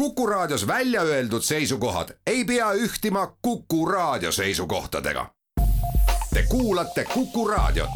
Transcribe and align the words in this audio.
Kuku 0.00 0.26
Raadios 0.26 0.66
välja 0.66 1.02
öeldud 1.02 1.42
seisukohad 1.42 2.08
ei 2.26 2.44
pea 2.44 2.72
ühtima 2.72 3.36
Kuku 3.42 3.86
Raadio 3.86 4.32
seisukohtadega. 4.32 5.26
Te 6.34 6.42
kuulate 6.48 7.04
Kuku 7.14 7.48
Raadiot. 7.48 7.90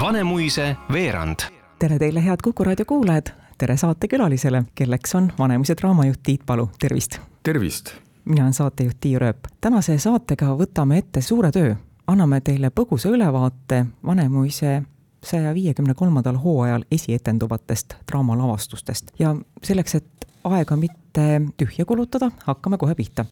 Vanemuise 0.00 0.76
veerand. 0.92 1.38
tere 1.78 1.98
teile, 1.98 2.24
head 2.24 2.36
Kuku 2.44 2.64
Raadio 2.64 2.84
kuulajad, 2.84 3.26
tere 3.58 3.76
saatekülalisele, 3.76 4.62
kelleks 4.74 5.14
on 5.14 5.32
Vanemuise 5.38 5.74
draamajuht 5.80 6.20
Tiit 6.22 6.40
Palu, 6.46 6.70
tervist! 6.78 7.18
tervist! 7.42 7.90
mina 8.24 8.42
olen 8.42 8.52
saatejuht 8.52 8.96
Tiia 9.00 9.18
Rööp. 9.18 9.38
tänase 9.60 9.98
saatega 9.98 10.46
võtame 10.46 10.98
ette 10.98 11.20
suure 11.20 11.52
töö, 11.52 11.74
anname 12.06 12.40
teile 12.40 12.70
põgusa 12.70 13.08
ülevaate 13.08 13.86
Vanemuise 14.06 14.82
saja 15.24 15.54
viiekümne 15.54 15.94
kolmandal 15.94 16.36
hooajal 16.36 16.84
esietenduvatest 16.90 17.94
draamalavastustest 18.12 19.10
ja 19.18 19.36
selleks, 19.62 19.94
et 19.94 20.26
aega 20.44 20.76
mitte 20.76 21.26
tühja 21.56 21.84
kulutada, 21.84 22.30
hakkame 22.44 22.78
kohe 22.78 22.94
pihta. 22.94 23.24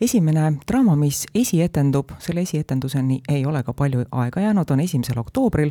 esimene 0.00 0.52
draama, 0.68 0.96
mis 0.96 1.26
esietendub, 1.34 2.10
selle 2.18 2.40
esietenduseni 2.40 3.20
ei 3.28 3.46
ole 3.46 3.62
ka 3.62 3.72
palju 3.72 4.04
aega 4.10 4.40
jäänud, 4.40 4.70
on 4.70 4.80
esimesel 4.80 5.18
oktoobril. 5.18 5.70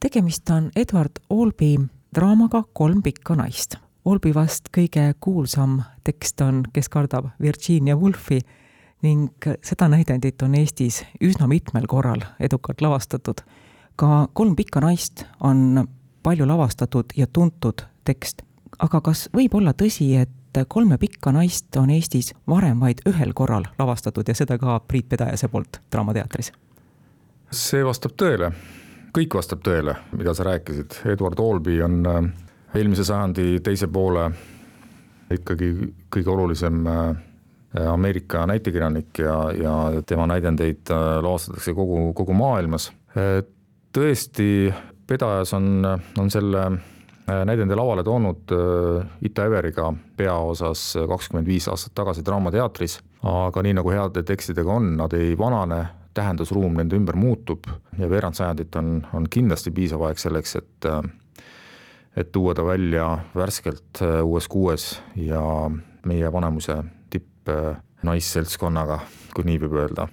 tegemist 0.00 0.50
on 0.50 0.70
Edward 0.76 1.20
Albee 1.30 1.78
draamaga 2.14 2.62
Kolm 2.72 3.02
pikka 3.02 3.34
naist. 3.34 3.76
Albee 4.04 4.34
vast 4.34 4.68
kõige 4.78 5.14
kuulsam 5.20 5.82
tekst 6.04 6.40
on 6.40 6.62
Kes 6.72 6.88
kardab 6.88 7.26
Virginia 7.40 7.96
Woolfi 7.96 8.40
ning 9.02 9.46
seda 9.62 9.88
näidendit 9.88 10.42
on 10.42 10.54
Eestis 10.54 11.04
üsna 11.24 11.46
mitmel 11.46 11.86
korral 11.86 12.20
edukalt 12.40 12.80
lavastatud 12.80 13.40
ka 13.96 14.28
Kolm 14.32 14.56
pikka 14.56 14.80
naist 14.80 15.24
on 15.40 15.88
palju 16.22 16.46
lavastatud 16.46 17.04
ja 17.16 17.26
tuntud 17.26 17.82
tekst. 18.04 18.42
aga 18.78 19.00
kas 19.00 19.28
võib 19.36 19.54
olla 19.54 19.72
tõsi, 19.72 20.14
et 20.16 20.64
Kolme 20.68 20.98
pikka 20.98 21.32
naist 21.32 21.76
on 21.76 21.90
Eestis 21.90 22.32
varem 22.48 22.80
vaid 22.80 23.02
ühel 23.06 23.32
korral 23.34 23.64
lavastatud 23.78 24.28
ja 24.28 24.34
seda 24.34 24.58
ka 24.58 24.80
Priit 24.80 25.08
Pedajase 25.08 25.48
poolt 25.48 25.80
Draamateatris? 25.92 26.52
see 27.50 27.84
vastab 27.84 28.14
tõele, 28.18 28.52
kõik 29.14 29.34
vastab 29.34 29.62
tõele, 29.66 29.96
mida 30.14 30.34
sa 30.34 30.46
rääkisid, 30.46 31.00
Eduard 31.12 31.38
Albee 31.42 31.82
on 31.84 32.06
äh, 32.06 32.20
eelmise 32.74 33.04
sajandi 33.04 33.60
teise 33.66 33.88
poole 33.90 34.30
ikkagi 35.34 35.70
kõige 36.10 36.30
olulisem 36.30 36.86
äh, 36.86 37.16
Ameerika 37.86 38.46
näitekirjanik 38.50 39.18
ja, 39.22 39.36
ja 39.54 40.02
tema 40.06 40.26
näidendeid 40.30 40.90
äh, 40.90 41.18
lavastatakse 41.22 41.74
kogu, 41.74 42.12
kogu 42.14 42.34
maailmas 42.34 42.90
tõesti, 43.92 44.72
Pedajas 45.06 45.54
on, 45.54 45.82
on 46.18 46.28
selle 46.30 46.60
äh, 46.66 47.40
näidendi 47.46 47.74
lavale 47.74 48.04
toonud 48.06 48.52
äh, 48.54 49.06
Ita 49.26 49.44
Everiga 49.48 49.92
peaosas 50.16 50.92
kakskümmend 51.08 51.48
viis 51.50 51.66
aastat 51.68 51.94
tagasi 51.98 52.24
Draamateatris, 52.26 53.00
aga 53.26 53.62
nii 53.66 53.74
nagu 53.80 53.90
heade 53.90 54.22
tekstidega 54.26 54.72
on, 54.72 54.94
nad 55.00 55.14
ei 55.18 55.34
vanane, 55.38 55.82
tähendusruum 56.14 56.78
nende 56.78 56.98
ümber 56.98 57.18
muutub 57.18 57.66
ja 57.98 58.08
veerand 58.10 58.38
sajandit 58.38 58.76
on, 58.78 59.00
on 59.14 59.26
kindlasti 59.30 59.70
piisav 59.74 60.02
aeg 60.06 60.22
selleks, 60.22 60.56
et 60.62 60.90
äh, 60.90 61.02
et 62.18 62.32
tuua 62.34 62.54
ta 62.58 62.64
välja 62.66 63.04
värskelt 63.38 64.00
uues 64.24 64.48
kuues 64.50 64.86
ja 65.16 65.40
meie 66.06 66.32
Vanemuise 66.32 66.80
tippnaisseltskonnaga, 67.10 68.98
kui 69.34 69.46
nii 69.46 69.60
võib 69.62 69.78
öelda. 69.78 70.08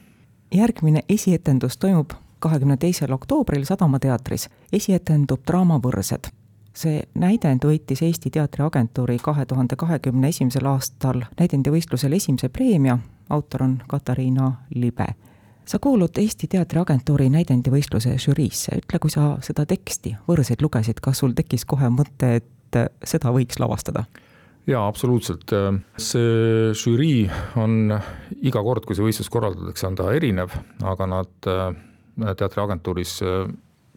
järgmine 0.53 1.01
esietendus 1.09 1.77
toimub 1.77 2.13
kahekümne 2.39 2.77
teisel 2.77 3.11
oktoobril 3.11 3.65
Sadama 3.65 3.99
teatris 3.99 4.49
esietendub 4.73 5.41
draama 5.47 5.79
Võrsed. 5.83 6.29
see 6.77 7.01
näidend 7.17 7.63
võitis 7.65 8.03
Eesti 8.05 8.29
Teatriagentuuri 8.29 9.17
kahe 9.17 9.45
tuhande 9.45 9.75
kahekümne 9.75 10.27
esimesel 10.27 10.65
aastal 10.69 11.23
näidendivõistlusel 11.39 12.13
esimese 12.13 12.49
preemia, 12.49 12.99
autor 13.29 13.63
on 13.63 13.81
Katariina 13.87 14.51
Libe. 14.75 15.07
sa 15.65 15.79
kuulud 15.79 16.17
Eesti 16.17 16.47
Teatriagentuuri 16.47 17.29
näidendivõistluse 17.29 18.17
žüriisse, 18.17 18.77
ütle, 18.77 18.99
kui 18.99 19.09
sa 19.09 19.37
seda 19.41 19.65
teksti 19.65 20.15
Võrseid 20.27 20.61
lugesid, 20.61 20.99
kas 21.01 21.17
sul 21.17 21.33
tekkis 21.33 21.65
kohe 21.65 21.89
mõte, 21.89 22.35
et 22.35 22.79
seda 23.03 23.31
võiks 23.31 23.59
lavastada? 23.59 24.05
jaa, 24.67 24.87
absoluutselt, 24.87 25.51
see 25.97 26.71
žürii 26.75 27.29
on 27.55 27.93
iga 28.41 28.63
kord, 28.63 28.85
kui 28.85 28.95
see 28.95 29.05
võistlus 29.05 29.29
korraldatakse, 29.31 29.87
on 29.87 29.95
ta 29.95 30.11
erinev, 30.13 30.51
aga 30.83 31.07
nad 31.07 31.49
teatriagentuuris 32.17 33.21
äh, 33.25 33.47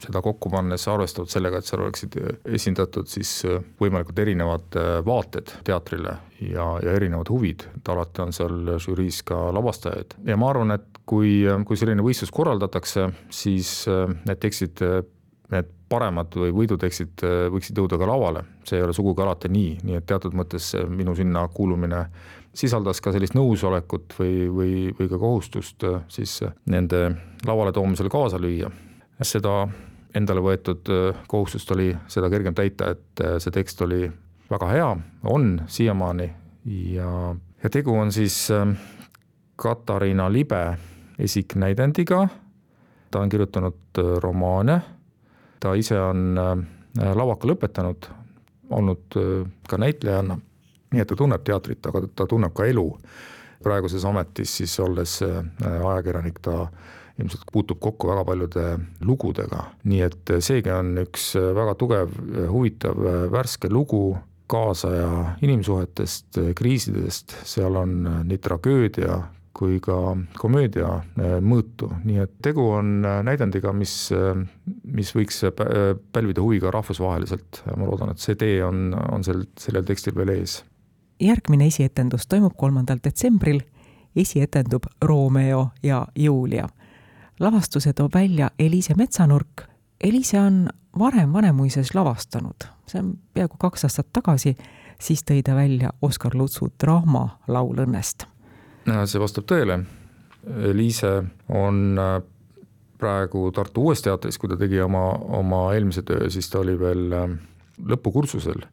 seda 0.00 0.22
kokku 0.24 0.48
pannes 0.52 0.86
arvestavad 0.88 1.28
sellega, 1.32 1.60
et 1.60 1.68
seal 1.68 1.82
oleksid 1.84 2.16
esindatud 2.56 3.08
siis 3.10 3.32
äh, 3.48 3.60
võimalikult 3.80 4.22
erinevad 4.22 4.78
äh, 4.80 4.92
vaated 5.06 5.52
teatrile 5.66 6.16
ja, 6.40 6.66
ja 6.84 6.94
erinevad 6.96 7.32
huvid, 7.32 7.66
et 7.76 7.92
alati 7.92 8.24
on 8.24 8.32
seal 8.36 8.76
žüriis 8.80 9.22
ka 9.28 9.48
lavastajaid. 9.56 10.16
Ja 10.28 10.38
ma 10.40 10.52
arvan, 10.52 10.76
et 10.76 11.02
kui, 11.10 11.42
kui 11.66 11.80
selline 11.80 12.04
võistlus 12.06 12.32
korraldatakse, 12.34 13.10
siis 13.34 13.74
need 13.88 14.40
tekstid, 14.40 14.80
need 15.50 15.76
paremad 15.90 16.36
või 16.38 16.52
võidutekstid 16.54 17.24
võiksid 17.50 17.78
jõuda 17.80 17.98
ka 17.98 18.06
lavale, 18.06 18.44
see 18.62 18.78
ei 18.78 18.84
ole 18.86 18.94
sugugi 18.94 19.24
alati 19.24 19.48
nii, 19.50 19.72
nii 19.82 19.96
et 19.98 20.06
teatud 20.06 20.36
mõttes 20.38 20.68
minu 20.86 21.16
sinna 21.18 21.48
kuulumine 21.50 22.04
sisaldas 22.56 23.00
ka 23.02 23.12
sellist 23.14 23.36
nõusolekut 23.38 24.16
või, 24.18 24.34
või, 24.50 24.72
või 24.98 25.08
ka 25.10 25.18
kohustust 25.20 25.84
äh, 25.86 26.00
siis 26.10 26.40
äh, 26.46 26.54
nende 26.70 27.10
lavale 27.46 27.72
toomisel 27.72 28.10
kaasa 28.10 28.40
lüüa. 28.40 28.70
seda 29.22 29.68
endale 30.14 30.42
võetud 30.42 30.90
äh, 30.90 31.22
kohustust 31.28 31.70
oli 31.70 31.92
seda 32.08 32.30
kergem 32.30 32.54
täita, 32.54 32.90
et 32.90 33.24
see 33.38 33.54
tekst 33.54 33.82
oli 33.82 34.10
väga 34.50 34.68
hea, 34.72 34.90
on 35.24 35.60
siiamaani. 35.66 36.30
Ja, 36.94 37.34
ja 37.62 37.70
tegu 37.70 37.94
on 37.94 38.10
siis 38.12 38.48
Katariina 39.56 40.26
Libe 40.32 40.78
esiknäidendiga, 41.18 42.26
ta 43.10 43.20
on 43.20 43.28
kirjutanud 43.28 44.00
romaane, 44.20 44.80
ta 45.60 45.74
ise 45.76 45.98
on 46.00 46.38
lavaka 46.96 47.48
lõpetanud, 47.48 48.06
olnud 48.70 49.18
ka 49.68 49.78
näitlejanna 49.78 50.38
nii 50.94 51.02
et 51.02 51.10
ta 51.10 51.18
tunneb 51.18 51.44
teatrit, 51.46 51.86
aga 51.86 52.04
ta 52.14 52.26
tunneb 52.30 52.54
ka 52.56 52.66
elu. 52.68 52.88
praeguses 53.60 54.04
ametis 54.08 54.54
siis 54.56 54.78
olles 54.80 55.18
äh, 55.20 55.42
ajakirjanik, 55.60 56.38
ta 56.40 56.70
ilmselt 57.20 57.42
puutub 57.52 57.76
kokku 57.80 58.08
väga 58.08 58.22
paljude 58.24 58.62
lugudega, 59.04 59.66
nii 59.84 60.00
et 60.06 60.32
seegi 60.40 60.72
on 60.72 60.94
üks 61.02 61.34
äh, 61.36 61.50
väga 61.54 61.74
tugev, 61.76 62.14
äh, 62.16 62.46
huvitav, 62.48 63.02
värske 63.32 63.68
lugu 63.68 64.16
kaasaja 64.50 65.36
inimsuhetest, 65.44 66.40
kriisidest, 66.56 67.36
seal 67.46 67.76
on 67.76 68.00
nii 68.26 68.40
tragöödia 68.42 69.20
kui 69.56 69.80
ka 69.82 70.14
komöödia 70.38 70.88
mõõtu, 71.42 71.90
nii 72.06 72.20
et 72.22 72.36
tegu 72.42 72.68
on 72.70 73.00
näidendiga, 73.02 73.72
mis, 73.74 73.94
mis 74.84 75.10
võiks 75.16 75.42
pälvida 76.14 76.44
huvi 76.44 76.60
ka 76.62 76.70
rahvusvaheliselt. 76.70 77.64
ma 77.76 77.88
loodan, 77.88 78.14
et 78.14 78.22
see 78.22 78.38
tee 78.38 78.60
on, 78.64 78.90
on 79.10 79.26
sel, 79.26 79.42
sellel 79.58 79.84
tekstil 79.88 80.14
veel 80.16 80.36
ees 80.38 80.60
järgmine 81.20 81.66
esietendus 81.66 82.26
toimub 82.26 82.56
kolmandal 82.56 82.98
detsembril. 83.04 83.60
esietendub 84.16 84.82
Romeo 85.02 85.68
ja 85.82 86.06
Julia. 86.16 86.68
lavastuse 87.40 87.92
toob 87.92 88.14
välja 88.14 88.50
Eliise 88.58 88.94
Metsanurk. 88.94 89.62
Eliise 90.00 90.40
on 90.40 90.68
varem 90.98 91.32
Vanemuises 91.32 91.94
lavastanud, 91.94 92.66
see 92.86 92.98
on 93.00 93.18
peaaegu 93.34 93.56
kaks 93.58 93.84
aastat 93.84 94.06
tagasi, 94.12 94.56
siis 95.00 95.22
tõi 95.22 95.42
ta 95.42 95.54
välja 95.54 95.90
Oskar 96.02 96.34
Lutsu 96.34 96.68
draama 96.82 97.38
Laul 97.48 97.76
õnnest. 97.76 98.26
See 98.86 99.20
vastab 99.22 99.48
tõele. 99.50 99.82
Eliise 100.70 101.12
on 101.52 101.98
äh, 102.00 102.20
praegu 103.00 103.50
Tartu 103.52 103.88
Uues 103.88 104.02
Teatris, 104.02 104.38
kui 104.40 104.48
ta 104.48 104.56
tegi 104.60 104.80
oma, 104.80 105.10
oma 105.36 105.66
eelmise 105.74 106.02
töö, 106.06 106.30
siis 106.32 106.48
ta 106.48 106.62
oli 106.62 106.78
veel 106.80 107.12
äh, 107.12 107.34
lõpukursusel 107.88 108.64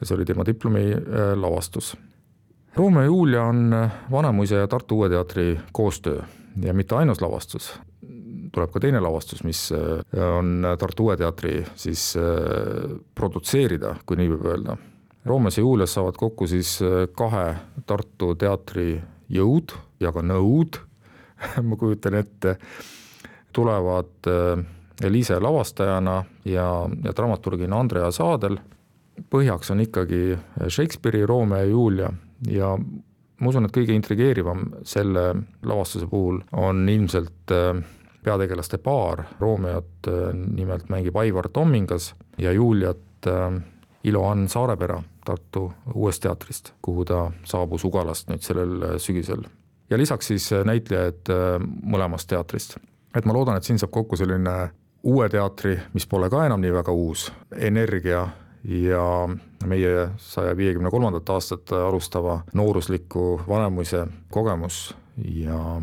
ja 0.00 0.06
see 0.06 0.16
oli 0.16 0.24
tema 0.28 0.46
diplomi 0.46 0.84
äh, 0.92 1.32
lavastus. 1.36 1.96
Romeo 2.76 3.02
ja 3.02 3.06
Julia 3.06 3.42
on 3.42 3.72
äh, 3.72 3.92
Vanemuise 4.10 4.62
ja 4.62 4.68
Tartu 4.68 4.96
Uue 4.98 5.08
Teatri 5.08 5.60
koostöö 5.72 6.22
ja 6.62 6.74
mitte 6.74 6.96
ainus 6.96 7.20
lavastus, 7.20 7.72
tuleb 8.52 8.70
ka 8.70 8.80
teine 8.80 9.00
lavastus, 9.00 9.42
mis 9.44 9.68
äh, 9.72 10.22
on 10.38 10.66
Tartu 10.78 11.08
Uue 11.08 11.16
Teatri 11.16 11.64
siis 11.76 12.14
produtseerida, 13.14 13.96
kui 14.06 14.20
nii 14.20 14.32
võib 14.34 14.46
öelda. 14.52 14.78
Roomes 15.26 15.58
ja 15.58 15.62
Julias 15.62 15.92
saavad 15.94 16.16
kokku 16.16 16.46
siis 16.46 16.78
kahe 17.18 17.46
Tartu 17.86 18.34
teatri 18.38 19.00
jõud 19.28 19.74
ja 20.00 20.12
ka 20.14 20.22
nõud. 20.24 20.80
Ma 21.68 21.78
kujutan 21.78 22.18
ette, 22.18 22.56
tulevad 23.54 24.26
Eliise 25.04 25.38
lavastajana 25.40 26.16
ja, 26.44 26.66
ja 27.04 27.12
dramaturgina 27.14 27.78
Andrea 27.78 28.10
Saadel. 28.10 28.58
Põhjaks 29.30 29.70
on 29.70 29.82
ikkagi 29.82 30.38
Shakespeare'i 30.66 31.26
Romeo 31.26 31.60
ja 31.62 31.68
Julia 31.70 32.10
ja 32.50 32.72
ma 32.78 33.50
usun, 33.50 33.66
et 33.66 33.74
kõige 33.74 33.94
intrigeerivam 33.94 34.64
selle 34.86 35.24
lavastuse 35.66 36.06
puhul 36.10 36.40
on 36.58 36.82
ilmselt 36.90 37.54
äh, 37.54 37.78
peategelaste 38.24 38.78
paar, 38.82 39.24
Romeot 39.40 40.10
nimelt 40.34 40.88
mängib 40.90 41.16
Aivar 41.16 41.48
Tommingas 41.54 42.12
ja 42.38 42.52
Juliat 42.52 43.26
Ilo-Ann 44.04 44.48
Saarepera 44.48 45.02
Tartu 45.24 45.72
Uuest 45.94 46.22
Teatrist, 46.22 46.72
kuhu 46.82 47.04
ta 47.04 47.30
saabus 47.44 47.84
Ugalast 47.84 48.30
nüüd 48.30 48.42
sellel 48.42 48.98
sügisel. 48.98 49.42
ja 49.90 49.98
lisaks 49.98 50.26
siis 50.26 50.50
näitlejaid 50.64 51.30
mõlemast 51.82 52.28
teatrist. 52.28 52.76
et 53.14 53.24
ma 53.24 53.32
loodan, 53.32 53.56
et 53.56 53.64
siin 53.64 53.78
saab 53.78 53.90
kokku 53.90 54.16
selline 54.16 54.70
uue 55.02 55.28
teatri, 55.28 55.78
mis 55.94 56.06
pole 56.06 56.30
ka 56.30 56.46
enam 56.46 56.60
nii 56.60 56.72
väga 56.72 56.92
uus, 56.92 57.32
energia 57.56 58.28
ja 58.64 59.04
meie 59.66 60.08
saja 60.16 60.56
viiekümne 60.56 60.90
kolmandat 60.90 61.30
aastat 61.30 61.72
alustava 61.72 62.40
noorusliku 62.54 63.40
Vanemuise 63.48 64.06
kogemus 64.30 64.96
ja, 65.24 65.80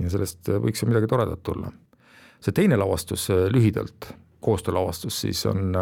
ja 0.00 0.10
sellest 0.10 0.50
võiks 0.50 0.82
ju 0.82 0.90
midagi 0.90 1.06
toredat 1.10 1.42
tulla. 1.42 1.72
see 2.40 2.52
teine 2.52 2.76
lavastus 2.76 3.28
lühidalt, 3.50 4.12
koostöölavastus 4.40 5.20
siis 5.20 5.46
on, 5.46 5.72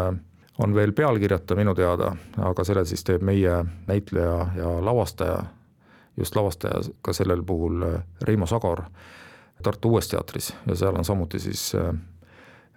on 0.59 0.75
veel 0.75 0.91
pealkirjata 0.91 1.55
minu 1.55 1.75
teada, 1.75 2.15
aga 2.37 2.63
selle 2.63 2.85
siis 2.85 3.03
teeb 3.03 3.21
meie 3.21 3.65
näitleja 3.87 4.47
ja 4.55 4.71
lavastaja, 4.85 5.43
just 6.17 6.35
lavastaja 6.35 6.81
ka 7.01 7.13
sellel 7.13 7.43
puhul 7.43 7.83
Reimo 8.21 8.45
Sagor 8.45 8.85
Tartu 9.63 9.89
Uues 9.89 10.07
Teatris 10.07 10.53
ja 10.67 10.75
seal 10.75 10.95
on 10.95 11.05
samuti 11.05 11.39
siis 11.39 11.71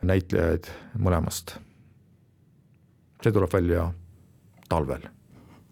näitlejaid 0.03 0.71
mõlemast. 0.99 1.59
see 3.23 3.33
tuleb 3.33 3.53
välja 3.53 3.93
talvel. 4.69 5.03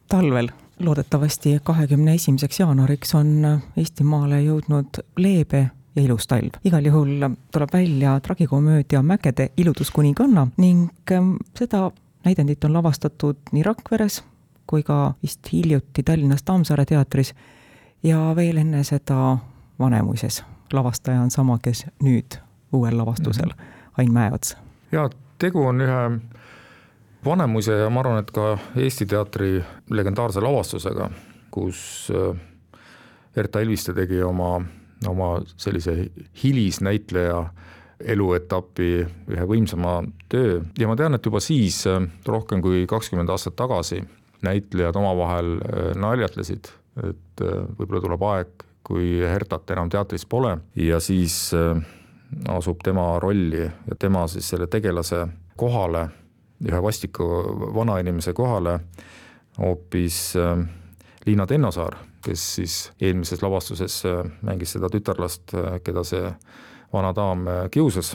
talvel, 0.09 0.49
loodetavasti 0.79 1.61
kahekümne 1.62 2.14
esimeseks 2.14 2.61
jaanuariks 2.61 3.14
on 3.14 3.61
Eestimaale 3.76 4.43
jõudnud 4.43 5.02
leebe 5.17 5.70
ja 5.96 6.02
ilus 6.02 6.26
talv. 6.26 6.60
igal 6.64 6.84
juhul 6.84 7.28
tuleb 7.52 7.72
välja 7.72 8.20
tragikomöödia 8.20 9.02
Mägede 9.02 9.50
ilutuskuninganna 9.56 10.46
ning 10.56 10.88
ähm, 11.12 11.37
seda 11.58 11.90
näidendit 12.25 12.64
on 12.64 12.72
lavastatud 12.72 13.37
nii 13.52 13.62
Rakveres 13.62 14.25
kui 14.66 14.82
ka 14.82 15.14
vist 15.22 15.52
hiljuti 15.52 16.02
Tallinnas 16.02 16.43
Tammsaare 16.43 16.84
teatris 16.84 17.34
ja 18.02 18.32
veel 18.37 18.56
enne 18.56 18.84
seda 18.84 19.38
Vanemuises. 19.78 20.44
lavastaja 20.72 21.20
on 21.20 21.31
sama, 21.31 21.58
kes 21.62 21.87
nüüd 22.02 22.38
uuel 22.72 22.99
lavastusel 22.99 23.46
mm, 23.46 23.62
-hmm. 23.62 23.92
Ain 23.99 24.12
Mäeots. 24.12 24.56
jaa, 24.92 25.10
tegu 25.38 25.66
on 25.66 25.81
ühe 25.81 26.19
Vanemuise 27.25 27.72
ja 27.72 27.90
ma 27.90 28.00
arvan, 28.00 28.19
et 28.19 28.31
ka 28.31 28.58
Eesti 28.76 29.06
teatri 29.06 29.64
legendaarse 29.90 30.40
lavastusega, 30.40 31.10
kus 31.50 32.12
äh, 32.14 32.40
Erta 33.37 33.60
Ilviste 33.60 33.94
tegi 33.94 34.22
oma, 34.22 34.60
oma 35.08 35.37
sellise 35.56 36.08
hilisnäitleja 36.43 37.44
eluetapi 38.12 38.90
ühe 39.32 39.46
võimsama 39.48 39.98
töö. 40.32 40.60
Ja 40.78 40.88
ma 40.88 40.96
tean, 40.98 41.16
et 41.16 41.26
juba 41.26 41.40
siis, 41.40 41.82
äh, 41.90 42.02
rohkem 42.26 42.62
kui 42.64 42.84
kakskümmend 42.88 43.31
aastat 43.32 43.56
tagasi, 43.56 44.02
näitlejad 44.46 44.96
omavahel 44.96 45.56
äh, 45.56 45.90
naljatlesid, 45.96 46.70
et 47.04 47.43
võib-olla 47.76 48.00
tuleb 48.00 48.22
aeg, 48.25 48.62
kui 48.87 49.19
Hertat 49.20 49.69
enam 49.75 49.90
teatris 49.93 50.25
pole. 50.25 50.54
Ja 50.81 50.96
siis 51.04 51.50
asub 52.49 52.81
tema 52.84 53.19
rolli 53.20 53.66
ja 53.66 53.96
tema 53.99 54.22
siis 54.32 54.49
selle 54.49 54.70
tegelase 54.72 55.26
kohale 55.60 56.06
ühe 56.64 56.82
vastiku 56.82 57.26
vanainimese 57.75 58.32
kohale 58.32 58.78
hoopis 59.58 60.37
äh, 60.37 60.66
Liina 61.26 61.46
Tennosaar, 61.46 61.96
kes 62.26 62.44
siis 62.58 62.76
eelmises 63.00 63.43
lavastuses 63.43 64.00
äh, 64.08 64.23
mängis 64.46 64.75
seda 64.76 64.90
tütarlast, 64.93 65.55
äh, 65.55 65.78
keda 65.84 66.05
see 66.06 66.31
vana 66.93 67.12
daam 67.14 67.46
kiusas. 67.70 68.14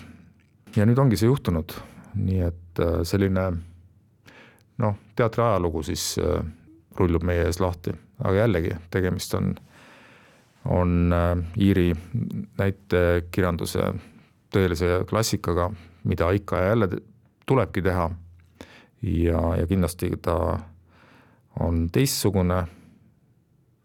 ja 0.76 0.86
nüüd 0.88 1.00
ongi 1.00 1.18
see 1.20 1.28
juhtunud, 1.28 1.74
nii 2.16 2.40
et 2.46 2.80
selline 3.04 3.50
noh, 4.80 4.96
teatri 5.16 5.44
ajalugu 5.44 5.84
siis 5.84 6.16
rullub 6.96 7.26
meie 7.28 7.44
ees 7.50 7.60
lahti, 7.60 7.92
aga 8.24 8.46
jällegi, 8.46 8.72
tegemist 8.92 9.36
on, 9.36 9.52
on 10.72 11.14
Iiri 11.60 11.92
näitekirjanduse 12.58 13.92
tõelise 14.52 15.04
klassikaga, 15.10 15.70
mida 16.08 16.32
ikka 16.36 16.64
ja 16.64 16.72
jälle 16.72 16.90
tulebki 17.46 17.82
teha. 17.82 18.10
Ja, 19.02 19.42
ja 19.58 19.68
kindlasti 19.68 20.12
ta 20.22 20.38
on 21.60 21.88
teistsugune, 21.92 22.66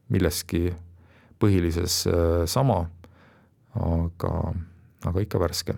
milleski 0.08 0.74
põhilises 1.38 2.04
äh, 2.06 2.44
sama, 2.46 2.86
aga, 3.74 4.32
aga 5.04 5.20
ikka 5.20 5.40
värske. 5.40 5.74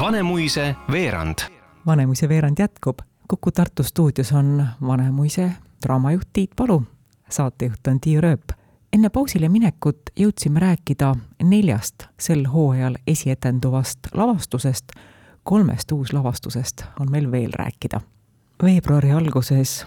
Vanemuise 0.00 0.74
veerand. 0.90 1.46
Vanemuise 1.86 2.28
veerand 2.28 2.58
jätkub. 2.58 2.98
Kuku 3.28 3.50
Tartu 3.50 3.82
stuudios 3.82 4.32
on 4.32 4.66
Vanemuise 4.86 5.52
draamajuht 5.82 6.28
Tiit 6.32 6.50
Palu, 6.56 6.82
saatejuht 7.30 7.86
on 7.88 8.00
Tiia 8.00 8.20
Rööp 8.20 8.52
enne 8.94 9.10
pausile 9.10 9.48
minekut 9.50 10.12
jõudsime 10.18 10.60
rääkida 10.62 11.14
neljast 11.42 12.06
sel 12.20 12.44
hooajal 12.46 12.94
esietenduvast 13.10 14.12
lavastusest 14.14 14.94
kolmest 15.42 15.92
uuslavastusest 15.92 16.84
on 17.00 17.10
meil 17.10 17.30
veel 17.30 17.52
rääkida. 17.52 18.00
veebruari 18.62 19.10
alguses 19.12 19.86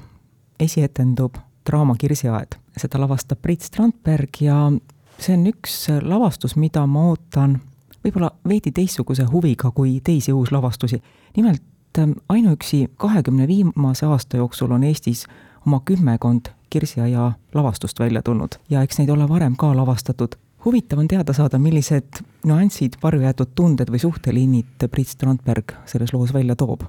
esietendub 0.60 1.38
draama 1.68 1.96
Kirsiaed, 2.00 2.58
seda 2.78 3.00
lavastab 3.02 3.42
Priit 3.42 3.62
Strandberg 3.62 4.42
ja 4.42 4.72
see 5.20 5.36
on 5.36 5.48
üks 5.50 5.88
lavastus, 6.02 6.56
mida 6.56 6.86
ma 6.88 7.10
ootan 7.12 7.58
võib-olla 8.06 8.32
veidi 8.48 8.72
teistsuguse 8.72 9.28
huviga 9.32 9.72
kui 9.72 10.00
teisi 10.04 10.34
uuslavastusi. 10.34 11.02
nimelt 11.36 11.64
ähm, 12.00 12.12
ainuüksi 12.30 12.88
kahekümne 12.98 13.48
viimase 13.48 14.06
aasta 14.06 14.38
jooksul 14.38 14.72
on 14.72 14.84
Eestis 14.84 15.28
oma 15.66 15.82
kümmekond 15.86 16.54
Kirsiaia 16.70 17.32
lavastust 17.54 18.00
välja 18.00 18.22
tulnud 18.22 18.60
ja 18.70 18.82
eks 18.82 19.00
neid 19.00 19.10
ole 19.10 19.30
varem 19.30 19.56
ka 19.56 19.76
lavastatud 19.76 20.36
huvitav 20.68 21.00
on 21.00 21.08
teada 21.08 21.34
saada, 21.34 21.60
millised 21.62 22.22
nüansid, 22.48 22.98
varjujäetud 23.04 23.54
tunded 23.56 23.92
või 23.94 24.02
suhteliinid 24.04 24.88
Priit 24.92 25.14
Strandberg 25.14 25.76
selles 25.88 26.14
loos 26.16 26.34
välja 26.36 26.58
toob? 26.60 26.84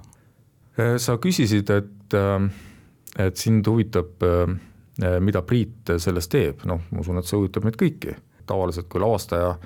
Äh, 0.78 0.96
sa 1.02 1.18
küsisid, 1.22 1.70
et, 1.70 2.14
äh, 2.14 2.48
et 3.16 3.36
sind 3.36 3.66
huvitab, 3.66 4.22
äh, 4.22 5.18
mida 5.22 5.42
Priit 5.46 5.94
selles 6.02 6.28
teeb, 6.28 6.64
noh, 6.68 6.82
ma 6.90 7.04
usun, 7.04 7.20
et 7.20 7.28
see 7.28 7.38
huvitab 7.38 7.68
meid 7.68 7.78
kõiki. 7.80 8.16
tavaliselt, 8.48 8.86
kui 8.88 9.00
lavastaja 9.00 9.58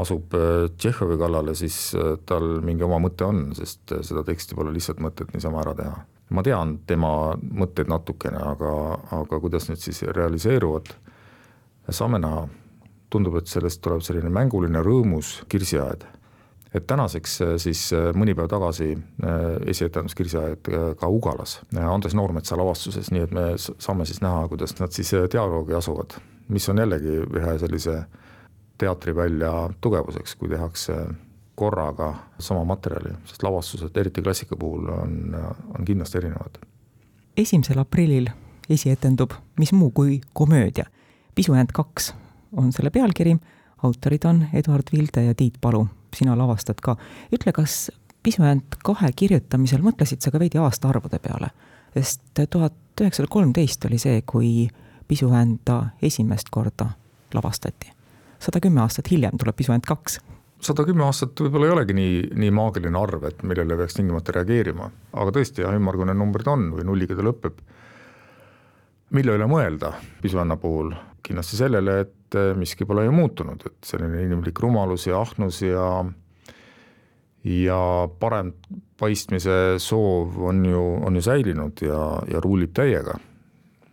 asub 0.00 0.32
Tšehhovi 0.78 1.18
kallale, 1.20 1.52
siis 1.54 1.92
tal 2.24 2.46
mingi 2.64 2.82
oma 2.82 2.96
mõte 3.04 3.26
on, 3.28 3.50
sest 3.54 3.92
seda 4.00 4.22
teksti 4.24 4.56
pole 4.56 4.72
lihtsalt 4.72 5.02
mõtet 5.04 5.34
niisama 5.34 5.60
ära 5.60 5.74
teha. 5.76 5.98
ma 6.30 6.42
tean 6.42 6.78
tema 6.86 7.36
mõtteid 7.36 7.92
natukene, 7.92 8.40
aga, 8.40 8.72
aga 9.12 9.40
kuidas 9.40 9.68
need 9.68 9.78
siis 9.78 10.02
realiseeruvad, 10.08 10.88
saame 11.90 12.18
näha 12.18 12.48
tundub, 13.14 13.38
et 13.38 13.50
sellest 13.50 13.82
tuleb 13.84 14.02
selline 14.04 14.32
mänguline 14.32 14.82
rõõmus 14.82 15.42
kirsiaed. 15.50 16.06
Et 16.74 16.86
tänaseks 16.86 17.40
äh, 17.40 17.54
siis 17.62 17.86
äh, 17.94 18.10
mõni 18.18 18.34
päev 18.34 18.48
tagasi 18.50 18.90
äh, 18.94 19.42
esietendus 19.70 20.16
kirsiaed 20.18 20.70
ka 20.98 21.08
Ugalas, 21.08 21.60
Andres 21.78 22.16
Noormetsa 22.18 22.58
lavastuses, 22.58 23.10
nii 23.14 23.26
et 23.28 23.34
me 23.34 23.46
saame 23.58 24.06
siis 24.08 24.20
näha, 24.24 24.46
kuidas 24.50 24.74
nad 24.80 24.94
siis 24.94 25.14
dialoogi 25.32 25.76
asuvad, 25.78 26.18
mis 26.48 26.68
on 26.68 26.82
jällegi 26.82 27.20
ühe 27.22 27.56
sellise 27.62 28.02
teatrivälja 28.78 29.52
tugevuseks, 29.80 30.34
kui 30.34 30.50
tehakse 30.50 30.96
korraga 31.54 32.10
sama 32.42 32.64
materjali, 32.66 33.14
sest 33.30 33.44
lavastused, 33.46 33.94
eriti 33.96 34.22
klassika 34.22 34.56
puhul, 34.58 34.88
on, 34.90 35.36
on 35.78 35.84
kindlasti 35.86 36.18
erinevad. 36.18 36.58
esimesel 37.36 37.78
aprillil 37.78 38.26
esietendub 38.70 39.30
Mis 39.58 39.72
muu 39.72 39.90
kui 39.90 40.20
komöödia, 40.32 40.84
Pisujäänd 41.34 41.70
kaks 41.72 42.14
on 42.56 42.72
selle 42.72 42.90
pealkiri, 42.90 43.36
autorid 43.82 44.24
on 44.24 44.46
Eduard 44.52 44.90
Vilde 44.92 45.22
ja 45.22 45.34
Tiit 45.34 45.54
Palu, 45.60 45.86
sina 46.14 46.38
lavastad 46.38 46.80
ka. 46.82 46.96
ütle, 47.32 47.52
kas 47.52 47.90
Pisujäänd 48.24 48.78
kahe 48.84 49.10
kirjutamisel 49.12 49.82
mõtlesid 49.84 50.24
sa 50.24 50.30
ka 50.32 50.40
veidi 50.40 50.58
aastaarvude 50.58 51.18
peale? 51.20 51.50
sest 51.94 52.40
tuhat 52.50 52.74
üheksasada 53.00 53.28
kolmteist 53.30 53.84
oli 53.84 53.98
see, 53.98 54.22
kui 54.26 54.68
Pisujäända 55.08 55.82
esimest 56.02 56.48
korda 56.50 56.88
lavastati. 57.34 57.92
sada 58.38 58.60
kümme 58.60 58.80
aastat 58.80 59.10
hiljem 59.10 59.38
tuleb 59.38 59.56
Pisujäänd 59.56 59.84
kaks 59.86 60.18
sada 60.64 60.84
kümme 60.88 61.04
aastat 61.04 61.40
võib-olla 61.40 61.68
ei 61.68 61.74
olegi 61.76 61.96
nii, 61.96 62.18
nii 62.40 62.50
maagiline 62.54 62.98
arv, 62.98 63.24
et 63.28 63.42
millele 63.46 63.76
peaks 63.76 63.98
tingimata 63.98 64.32
reageerima, 64.38 64.88
aga 65.12 65.34
tõesti 65.36 65.64
jah, 65.64 65.74
ümmargune 65.76 66.14
numbrid 66.16 66.48
on 66.48 66.70
või 66.78 66.86
nulliga 66.88 67.16
ta 67.18 67.26
lõpeb. 67.26 67.58
mille 69.10 69.36
üle 69.36 69.46
mõelda 69.46 69.92
Pisujänna 70.22 70.56
puhul, 70.56 70.94
kindlasti 71.22 71.56
sellele, 71.56 72.00
et 72.00 72.14
et 72.34 72.58
miski 72.58 72.86
pole 72.88 73.06
ju 73.06 73.14
muutunud, 73.14 73.62
et 73.66 73.88
selline 73.88 74.22
inimlik 74.26 74.60
rumalus 74.60 75.06
ja 75.06 75.22
ahnus 75.22 75.62
ja 75.62 75.88
ja 77.44 78.08
parem 78.20 78.52
paistmise 79.00 79.76
soov 79.82 80.38
on 80.48 80.64
ju, 80.64 80.82
on 81.04 81.16
ju 81.16 81.22
säilinud 81.22 81.82
ja, 81.84 82.00
ja 82.30 82.40
ruulib 82.40 82.74
täiega. 82.76 83.18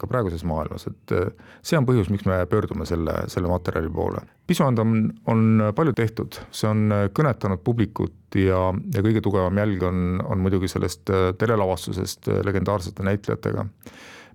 ka 0.02 0.08
praeguses 0.10 0.42
maailmas, 0.50 0.88
et 0.90 1.12
äh, 1.14 1.28
see 1.62 1.78
on 1.78 1.86
põhjus, 1.86 2.08
miks 2.10 2.26
me 2.26 2.40
pöördume 2.50 2.88
selle, 2.90 3.14
selle 3.30 3.52
materjali 3.52 3.90
poole. 3.94 4.24
pisuand 4.50 4.80
on, 4.82 4.96
on 5.30 5.68
palju 5.78 5.94
tehtud, 5.94 6.40
see 6.50 6.70
on 6.72 6.90
kõnetanud 7.14 7.62
publikut 7.62 8.34
ja, 8.34 8.64
ja 8.96 9.04
kõige 9.06 9.22
tugevam 9.22 9.62
jälg 9.62 9.86
on, 9.86 10.18
on 10.26 10.42
muidugi 10.42 10.72
sellest 10.74 11.12
telelavastusest 11.38 12.32
legendaarsete 12.48 13.06
näitlejatega. 13.06 13.68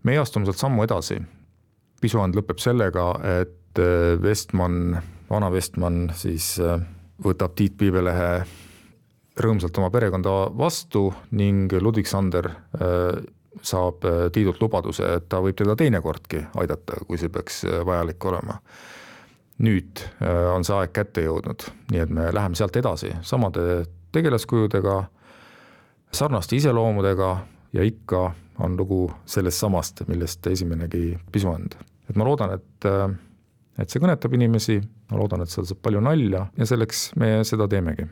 meie 0.07 0.23
astume 0.23 0.47
sealt 0.47 0.63
sammu 0.63 0.87
edasi. 0.87 1.19
pisuand 2.01 2.39
lõpeb 2.39 2.63
sellega, 2.63 3.11
et 3.41 3.59
Vestman, 4.23 4.97
vana 5.31 5.51
Vestman 5.53 6.07
siis 6.17 6.55
võtab 7.25 7.55
Tiit 7.57 7.77
Piibelehe 7.79 8.31
rõõmsalt 9.41 9.79
oma 9.81 9.91
perekonda 9.93 10.35
vastu 10.57 11.11
ning 11.37 11.73
Ludvig 11.81 12.09
Sander 12.09 12.49
äh, 12.49 13.19
saab 13.63 14.05
äh, 14.09 14.27
Tiidult 14.33 14.61
lubaduse, 14.63 15.17
et 15.19 15.29
ta 15.29 15.43
võib 15.45 15.59
teda 15.59 15.77
teinekordki 15.77 16.47
aidata, 16.61 17.03
kui 17.07 17.21
see 17.21 17.33
peaks 17.33 17.65
äh, 17.69 17.83
vajalik 17.87 18.25
olema. 18.25 18.61
nüüd 19.57 20.03
on 20.53 20.65
see 20.69 20.75
aeg 20.77 20.91
kätte 20.93 21.23
jõudnud, 21.25 21.63
nii 21.89 22.01
et 22.03 22.11
me 22.13 22.27
läheme 22.29 22.59
sealt 22.59 22.75
edasi 22.77 23.09
samade 23.25 23.87
tegelaskujudega, 24.13 24.97
sarnaste 26.13 26.59
iseloomudega 26.59 27.31
ja 27.73 27.87
ikka 27.89 28.21
on 28.61 28.77
lugu 28.77 29.07
sellest 29.25 29.63
samast, 29.65 30.03
millest 30.09 30.47
esimenegi 30.47 31.17
pisuand. 31.33 31.73
et 32.11 32.17
ma 32.21 32.29
loodan, 32.29 32.53
et, 32.53 32.89
et 33.79 33.91
see 33.91 34.01
kõnetab 34.01 34.35
inimesi, 34.35 34.81
ma 35.11 35.19
loodan, 35.19 35.43
et 35.43 35.53
seal 35.53 35.67
saab 35.67 35.83
palju 35.83 36.01
nalja 36.01 36.47
ja 36.57 36.67
selleks 36.67 37.11
me 37.17 37.45
seda 37.45 37.69
teemegi 37.69 38.07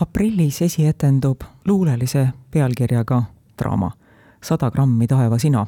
aprillis 0.00 0.62
esietendub 0.62 1.44
luulelise 1.68 2.28
pealkirjaga 2.50 3.22
draama 3.58 3.90
Sada 4.42 4.70
grammi 4.70 5.06
taevasina. 5.06 5.66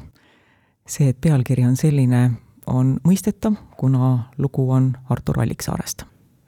see, 0.87 1.09
et 1.09 1.17
pealkiri 1.21 1.63
on 1.65 1.75
selline, 1.77 2.31
on 2.67 2.97
mõistetav, 3.07 3.53
kuna 3.77 4.31
lugu 4.37 4.71
on 4.71 4.93
Artur 5.09 5.39
Alliksaarest. 5.39 6.03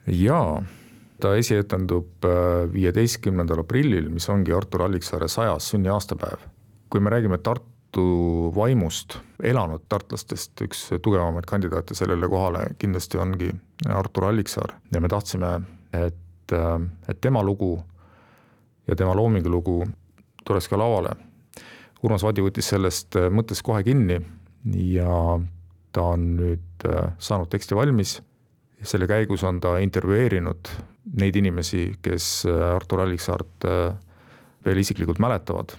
jaa, 0.06 0.62
ta 1.20 1.34
esietendub 1.36 2.24
äh, 2.24 2.72
viieteistkümnendal 2.72 3.60
aprillil, 3.60 4.08
mis 4.08 4.28
ongi 4.28 4.52
Artur 4.52 4.82
Alliksaare 4.82 5.28
sajas 5.28 5.70
sünniaastapäev. 5.70 6.38
kui 6.90 7.00
me 7.00 7.10
räägime 7.10 7.38
Tartu 7.38 7.75
vaimust, 8.54 9.18
elanud 9.42 9.84
tartlastest, 9.88 10.52
üks 10.64 10.88
tugevamaid 11.02 11.46
kandidaate 11.48 11.94
sellele 11.94 12.28
kohale 12.28 12.66
kindlasti 12.78 13.18
ongi 13.18 13.50
Artur 13.88 14.30
Alliksaar 14.30 14.76
ja 14.92 15.00
me 15.00 15.08
tahtsime, 15.12 15.58
et 15.92 16.22
et, 16.52 17.20
tema 17.20 17.42
lugu 17.42 17.82
ja 18.88 18.96
tema 18.96 19.14
loomingu 19.14 19.50
lugu 19.50 19.86
tuleks 20.44 20.68
ka 20.68 20.78
lavale. 20.78 21.14
Urmas 22.02 22.22
Vadi 22.22 22.44
võttis 22.44 22.68
sellest 22.70 23.16
mõttest 23.32 23.64
kohe 23.66 23.82
kinni 23.82 24.20
ja 24.92 25.38
ta 25.92 26.04
on 26.12 26.28
nüüd 26.36 26.86
saanud 27.18 27.50
teksti 27.50 27.74
valmis. 27.74 28.20
selle 28.82 29.06
käigus 29.06 29.42
on 29.42 29.60
ta 29.60 29.78
intervjueerinud 29.78 30.68
neid 31.16 31.36
inimesi, 31.36 31.96
kes 32.02 32.46
Artur 32.46 33.00
Alliksaart 33.00 33.64
veel 34.64 34.78
isiklikult 34.78 35.18
mäletavad, 35.18 35.72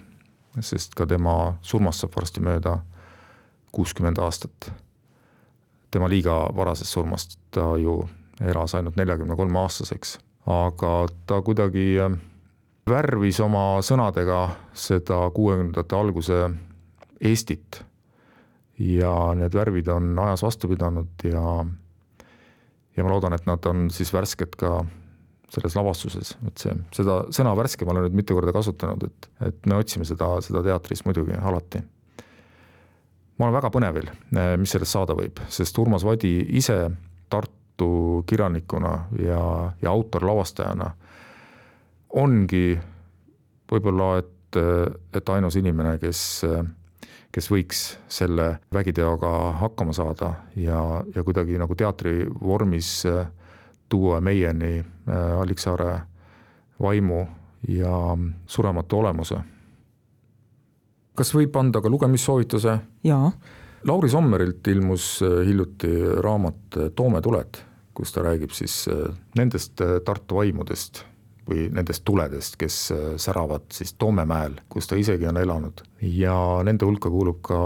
sest 0.60 0.96
ka 0.96 1.06
tema 1.06 1.58
surmast 1.62 2.04
saab 2.04 2.16
varsti 2.16 2.42
mööda 2.42 2.80
kuuskümmend 3.72 4.18
aastat. 4.18 4.72
tema 5.92 6.10
liiga 6.10 6.48
varasest 6.56 6.92
surmast 6.92 7.40
ta 7.52 7.78
ju 7.78 8.10
elas 8.42 8.76
ainult 8.76 8.96
neljakümne 8.96 9.36
kolme 9.36 9.60
aastaseks 9.60 10.18
aga 10.48 11.08
ta 11.28 11.42
kuidagi 11.44 12.00
äh, 12.00 12.16
värvis 12.88 13.40
oma 13.44 13.82
sõnadega 13.84 14.48
seda 14.74 15.28
kuuekümnendate 15.36 15.96
alguse 15.96 16.40
Eestit. 17.18 17.84
ja 18.78 19.34
need 19.34 19.56
värvid 19.58 19.88
on 19.90 20.20
ajas 20.22 20.44
vastu 20.46 20.70
pidanud 20.70 21.24
ja, 21.26 21.66
ja 22.96 23.04
ma 23.04 23.10
loodan, 23.10 23.34
et 23.34 23.48
nad 23.50 23.66
on 23.66 23.88
siis 23.90 24.14
värsked 24.14 24.54
ka 24.56 24.86
selles 25.54 25.75
lavastuses, 25.77 26.34
et 26.48 26.60
see, 26.63 26.74
seda 26.96 27.22
sõna 27.34 27.54
värske 27.58 27.86
ma 27.88 27.94
olen 27.94 28.08
nüüd 28.08 28.18
mitu 28.20 28.36
korda 28.36 28.51
kasutanud, 28.56 29.08
et, 29.08 29.30
et 29.48 29.70
me 29.70 29.77
otsime 29.80 30.08
seda, 30.08 30.34
seda 30.44 30.63
teatris 30.66 31.06
muidugi 31.08 31.38
alati. 31.39 31.82
ma 33.38 33.48
olen 33.48 33.56
väga 33.56 33.72
põnevil, 33.72 34.10
mis 34.60 34.75
sellest 34.75 34.98
saada 34.98 35.16
võib, 35.16 35.39
sest 35.54 35.77
Urmas 35.80 36.04
Vadi 36.08 36.34
ise 36.60 36.80
Tartu 37.30 38.24
kirjanikuna 38.27 38.94
ja, 39.24 39.42
ja 39.82 39.94
autor-lavastajana 39.94 40.92
ongi 42.18 42.80
võib-olla, 43.72 44.18
et, 44.24 44.60
et 45.16 45.30
ainus 45.30 45.58
inimene, 45.60 45.98
kes, 46.01 46.22
kes 47.32 47.50
võiks 47.51 47.84
selle 48.12 48.58
vägiteoga 48.74 49.34
hakkama 49.62 49.96
saada 49.96 50.34
ja, 50.60 50.82
ja 51.16 51.24
kuidagi 51.24 51.60
nagu 51.60 51.75
teatrivormis 51.77 52.92
tuua 53.89 54.22
meieni 54.22 54.79
äh, 54.79 55.39
Alliksaare 55.41 56.00
vaimu 56.82 57.25
ja 57.67 58.17
surematu 58.46 59.00
olemuse. 59.00 59.38
kas 61.15 61.34
võib 61.34 61.56
anda 61.56 61.82
ka 61.82 61.89
lugemissoovituse? 61.89 62.79
jaa. 63.03 63.32
Lauri 63.88 64.10
Sommerilt 64.10 64.67
ilmus 64.67 65.22
hiljuti 65.22 65.89
raamat 66.22 66.77
Toome 66.96 67.22
tuled 67.22 67.67
kus 67.98 68.13
ta 68.13 68.24
räägib 68.25 68.53
siis 68.53 68.86
äh, 68.91 69.08
nendest 69.38 69.82
äh, 69.82 69.98
Tartu 70.06 70.38
vaimudest 70.38 71.01
või 71.48 71.67
nendest 71.74 72.03
tuledest, 72.06 72.58
kes 72.60 72.77
äh, 72.94 73.06
säravad 73.22 73.65
siis 73.74 73.96
Toomemäel, 73.98 74.60
kus 74.70 74.89
ta 74.89 75.00
isegi 75.00 75.27
on 75.29 75.39
elanud. 75.41 75.82
ja 76.01 76.38
nende 76.67 76.86
hulka 76.86 77.10
kuulub 77.13 77.41
ka 77.50 77.58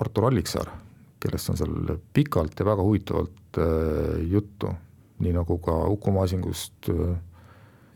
Artur 0.00 0.30
Alliksaar, 0.30 0.72
kellest 1.20 1.52
on 1.52 1.60
seal 1.60 1.96
pikalt 2.16 2.60
ja 2.60 2.68
väga 2.68 2.86
huvitavalt 2.86 3.60
juttu, 4.30 4.72
nii 5.18 5.32
nagu 5.32 5.58
ka 5.58 5.74
Uku 5.88 6.12
Masingust, 6.12 6.90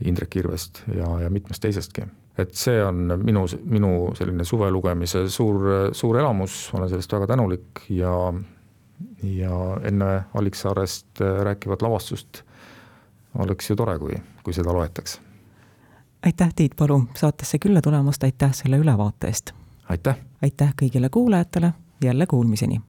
Indrek 0.05 0.37
Irvest 0.37 0.83
ja, 0.95 1.09
ja 1.21 1.31
mitmest 1.31 1.63
teisestki. 1.63 2.07
et 2.39 2.55
see 2.57 2.79
on 2.85 3.13
minu, 3.21 3.45
minu 3.65 3.91
selline 4.17 4.45
suvelugemise 4.45 5.27
suur, 5.29 5.93
suur 5.93 6.19
elamus, 6.19 6.71
olen 6.75 6.89
sellest 6.89 7.13
väga 7.13 7.27
tänulik 7.35 7.85
ja 7.89 8.15
ja 9.23 9.81
enne 9.83 10.23
Alliksaarest 10.35 11.21
äh, 11.21 11.43
rääkivat 11.45 11.83
lavastust 11.83 12.43
oleks 13.39 13.71
ju 13.71 13.77
tore, 13.77 13.99
kui, 13.99 14.15
kui 14.43 14.55
seda 14.55 14.73
loetaks. 14.73 15.21
aitäh, 16.27 16.55
Tiit 16.57 16.77
Palu, 16.77 17.05
saatesse 17.17 17.59
külla 17.59 17.81
tulemast, 17.81 18.25
aitäh 18.25 18.53
selle 18.53 18.77
ülevaate 18.77 19.27
eest! 19.27 19.53
aitäh! 19.89 20.19
aitäh 20.43 20.75
kõigile 20.83 21.09
kuulajatele, 21.11 21.73
jälle 22.05 22.27
kuulmiseni! 22.27 22.81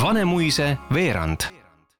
Vanemuise 0.00 0.78
veerand 0.92 1.52